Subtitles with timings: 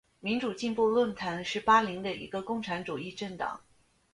[0.19, 3.61] 民主进步论坛是巴林的一个共产主义政党。